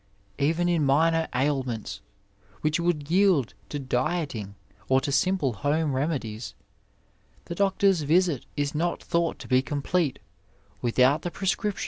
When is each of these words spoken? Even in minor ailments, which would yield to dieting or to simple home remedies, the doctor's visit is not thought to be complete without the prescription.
Even 0.39 0.67
in 0.67 0.83
minor 0.83 1.27
ailments, 1.35 2.01
which 2.61 2.79
would 2.79 3.11
yield 3.11 3.53
to 3.69 3.77
dieting 3.77 4.55
or 4.89 4.99
to 4.99 5.11
simple 5.11 5.53
home 5.53 5.93
remedies, 5.93 6.55
the 7.45 7.53
doctor's 7.53 8.01
visit 8.01 8.47
is 8.57 8.73
not 8.73 9.03
thought 9.03 9.37
to 9.37 9.47
be 9.47 9.61
complete 9.61 10.17
without 10.81 11.21
the 11.21 11.29
prescription. 11.29 11.79